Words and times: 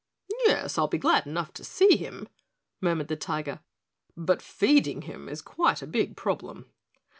"Yes, 0.47 0.79
I'll 0.79 0.87
be 0.87 0.97
glad 0.97 1.27
enough 1.27 1.53
to 1.53 1.63
see 1.63 1.95
him," 1.95 2.27
murmured 2.81 3.07
the 3.07 3.15
Tiger, 3.15 3.59
"but 4.17 4.41
feeding 4.41 5.03
him 5.03 5.29
is 5.29 5.43
quite 5.43 5.83
a 5.83 5.85
big 5.85 6.15
problem." 6.17 6.65